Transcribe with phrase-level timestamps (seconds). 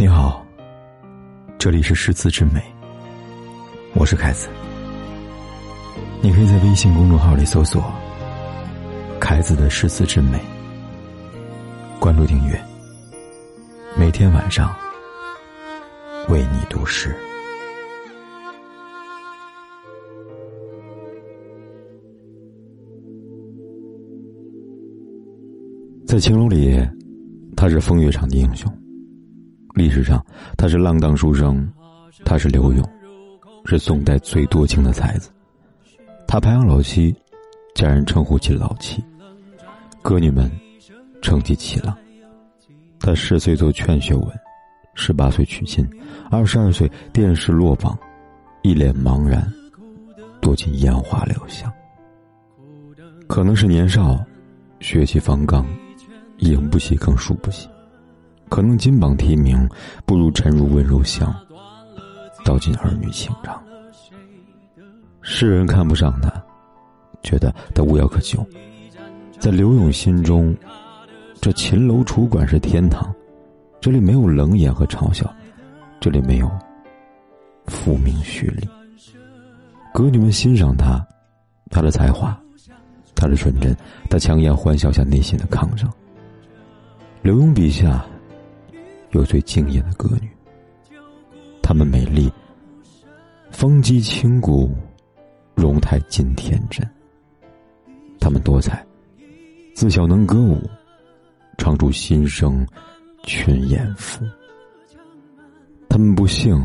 [0.00, 0.46] 你好，
[1.58, 2.62] 这里是诗词之美，
[3.96, 4.48] 我是凯子。
[6.22, 7.82] 你可以在微信公众号里搜索
[9.18, 10.38] “凯子的诗词之美”，
[11.98, 12.56] 关注订阅，
[13.98, 14.72] 每天晚上
[16.28, 17.12] 为你读诗。
[26.06, 26.80] 在青楼里，
[27.56, 28.72] 他是风月场的英雄。
[29.78, 30.22] 历史上，
[30.56, 31.72] 他是浪荡书生，
[32.24, 32.84] 他是刘永，
[33.64, 35.30] 是宋代最多情的才子。
[36.26, 37.14] 他排行老七，
[37.76, 39.00] 家人称呼其老七，
[40.02, 40.50] 歌女们
[41.22, 41.96] 称其七郎。
[42.98, 44.26] 他十岁做劝学文，
[44.94, 45.88] 十八岁娶亲，
[46.28, 47.96] 二十二岁殿试落榜，
[48.62, 49.48] 一脸茫然，
[50.40, 51.72] 躲进烟花柳巷。
[53.28, 54.20] 可能是年少，
[54.80, 55.64] 血气方刚。
[56.38, 57.68] 赢不起，更输不起。
[58.48, 59.68] 可能金榜题名，
[60.04, 61.34] 不如沉入温柔乡，
[62.44, 63.62] 道尽儿女情长。
[65.20, 66.32] 世人看不上他，
[67.22, 68.44] 觉得他无药可救。
[69.38, 70.56] 在刘勇心中，
[71.40, 73.14] 这秦楼楚馆是天堂，
[73.80, 75.32] 这里没有冷眼和嘲笑，
[76.00, 76.50] 这里没有
[77.66, 78.68] 浮名虚利。
[79.92, 81.06] 歌女们欣赏他，
[81.70, 82.38] 他的才华，
[83.14, 83.76] 他的纯真，
[84.08, 85.88] 他强颜欢笑下内心的抗争。
[87.20, 88.04] 刘勇笔下
[89.10, 90.28] 有最敬业的歌女，
[91.62, 92.30] 她们美丽，
[93.50, 94.70] 风肌轻骨，
[95.54, 96.86] 容态尽天真。
[98.20, 98.86] 她们多彩，
[99.74, 100.60] 自小能歌舞，
[101.56, 102.66] 唱出心声，
[103.22, 104.24] 群艳妇。
[105.88, 106.62] 她们不幸，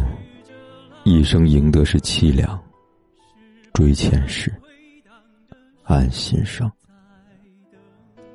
[1.06, 2.62] 一生赢得是凄凉，
[3.72, 4.54] 追前世，
[5.84, 6.70] 安心上。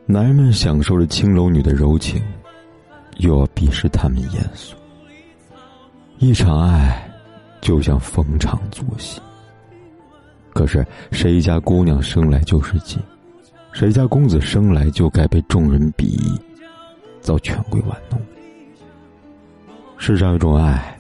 [0.06, 2.22] 男人们享受着青楼女的柔情，
[3.18, 4.74] 又要鄙视他们严肃。
[6.18, 7.08] 一场爱，
[7.60, 9.20] 就像逢场作戏。
[10.52, 13.00] 可是谁家姑娘生来就是贱？
[13.72, 16.40] 谁家公子生来就该被众人鄙夷，
[17.20, 18.20] 遭权贵玩弄？
[19.96, 20.98] 世上有种爱，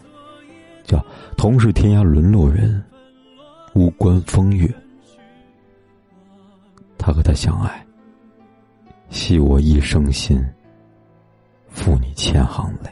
[0.84, 1.04] 叫
[1.36, 2.80] 同是天涯沦落人，
[3.74, 4.72] 无关风月。
[6.96, 7.84] 他和她相爱。
[9.10, 10.44] 系我一生心，
[11.78, 12.90] 负你千行泪。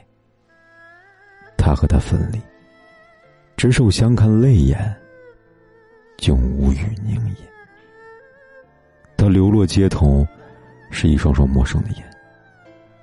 [1.56, 2.40] 他和他分离，
[3.56, 4.96] 执手相看泪眼，
[6.16, 7.36] 竟无语凝噎。
[9.16, 10.24] 他流落街头，
[10.92, 12.08] 是一双双陌生的眼。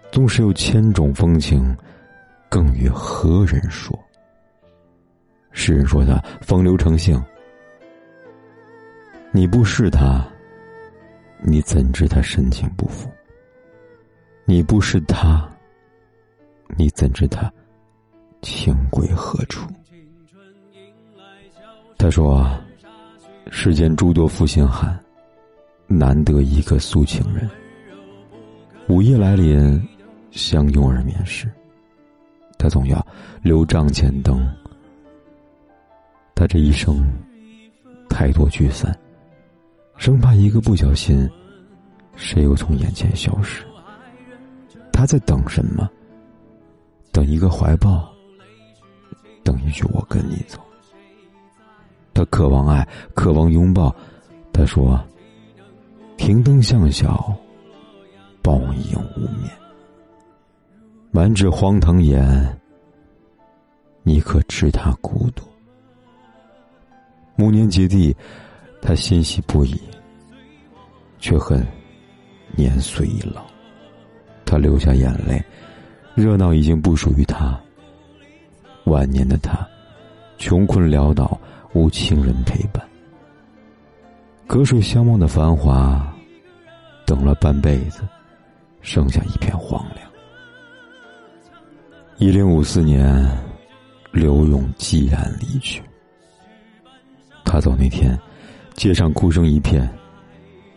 [0.10, 1.76] 纵使有千种风情，
[2.48, 3.98] 更与何人说？
[5.52, 7.22] 世人说他风流成性，
[9.32, 10.26] 你不是他。
[11.46, 13.12] 你怎知他深情不负？
[14.46, 15.53] 你不是他，
[16.78, 17.52] 你怎知他
[18.42, 19.68] 情归何处？
[21.98, 22.46] 他说
[23.50, 25.00] ：“世间诸多负心汉，
[25.88, 27.50] 难得一个苏情人。
[28.90, 29.82] 午夜来临，
[30.32, 31.50] 相拥而眠时，
[32.58, 33.06] 他总要
[33.42, 34.46] 留帐前灯。
[36.36, 37.06] 他这一生，
[38.10, 38.94] 太多聚散。”
[39.96, 41.30] 生怕一个不小心，
[42.16, 43.64] 谁又从眼前消失？
[44.92, 45.90] 他在等什么？
[47.14, 48.12] 等一个怀抱，
[49.44, 50.60] 等一句“我跟你走”。
[52.14, 53.96] 他渴望爱，渴望拥抱。
[54.52, 55.00] 他说
[56.18, 57.34] ：“停灯向晓，
[58.42, 59.50] 报应无眠。
[61.12, 62.60] 满纸荒唐言，
[64.02, 65.44] 你可知他孤独？
[67.36, 68.14] 暮年及地。”
[68.86, 69.80] 他欣喜不已，
[71.18, 71.66] 却恨
[72.54, 73.46] 年岁已老。
[74.46, 75.42] 他流下眼泪，
[76.16, 77.60] 热闹已经不属于他。
[78.86, 79.68] 晚年的他，
[80.38, 81.40] 穷困潦倒，
[81.74, 82.84] 无情人陪伴。
[84.46, 86.14] 隔水相望的繁华，
[87.06, 88.02] 等了半辈子，
[88.82, 90.10] 剩下一片荒凉。
[92.18, 93.26] 一零五四年，
[94.12, 95.82] 刘永寂然离去。
[97.44, 98.18] 他走那天。
[98.76, 99.88] 街上哭声一片，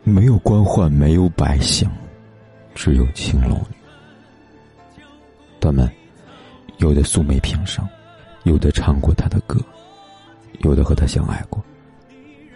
[0.04, 1.88] 没有官宦，没有百姓，
[2.74, 3.76] 只有青楼女。
[5.60, 5.90] 他们
[6.78, 7.86] 有的素昧平生，
[8.44, 9.60] 有的唱过他的歌，
[10.60, 11.62] 有的和他相爱过。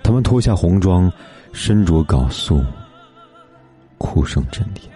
[0.03, 1.13] 他们脱下红妆，
[1.53, 2.65] 身着缟素，
[3.99, 4.93] 哭声震天。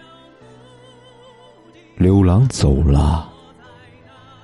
[1.96, 3.28] 刘郎走了，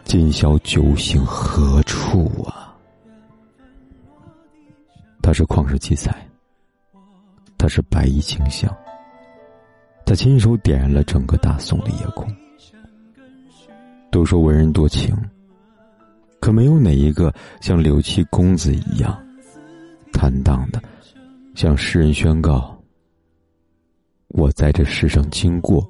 [0.04, 2.72] 今宵酒醒何处啊？
[5.22, 6.14] 他是旷世奇才，
[7.58, 8.74] 他是白衣卿相，
[10.06, 12.26] 他亲手点燃了整个大宋的夜空。
[14.10, 15.16] 都说文人多情，
[16.40, 19.16] 可没有哪一个像柳七公子一样
[20.12, 20.82] 坦荡的
[21.54, 22.76] 向世人宣告
[24.28, 25.88] ：“我在这世上经过，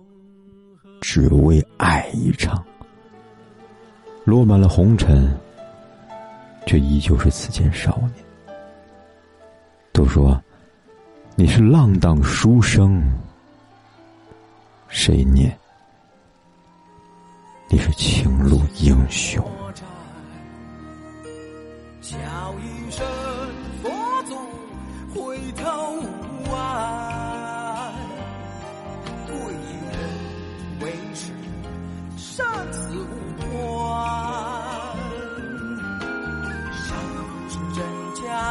[1.01, 2.63] 只为爱一场。”
[4.25, 5.35] 落满了红尘，
[6.67, 8.25] 却依旧是此间少年。
[9.93, 10.41] 都说
[11.37, 13.03] 你是浪荡书生，
[14.89, 15.59] 谁念？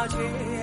[0.07, 0.58] 真假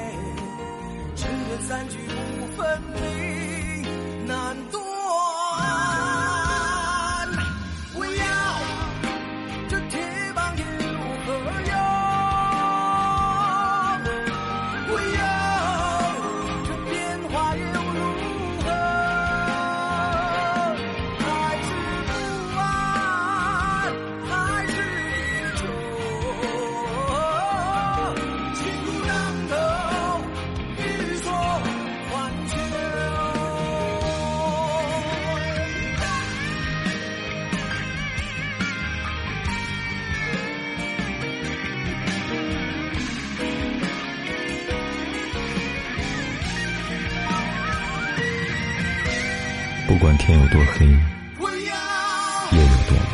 [49.87, 53.07] 不管天有多黑，夜有多晚，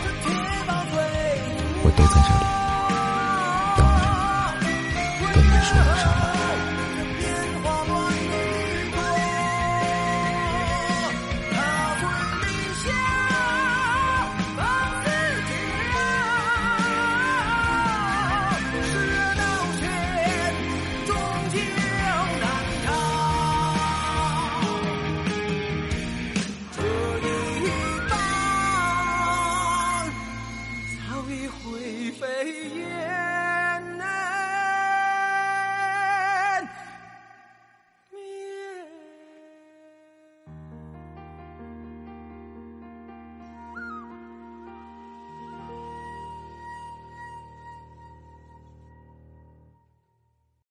[1.84, 2.41] 我都在这里。